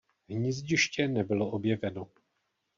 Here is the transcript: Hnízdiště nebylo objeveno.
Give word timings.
Hnízdiště 0.29 1.07
nebylo 1.07 1.49
objeveno. 1.51 2.09